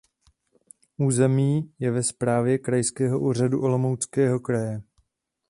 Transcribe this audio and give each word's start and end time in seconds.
Území 0.97 1.73
je 1.79 1.91
ve 1.91 2.03
správě 2.03 2.57
Krajského 2.57 3.19
úřadu 3.19 3.61
Olomouckého 3.63 4.39
kraje. 4.39 4.81